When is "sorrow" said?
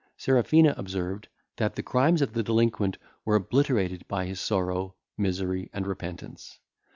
4.41-4.95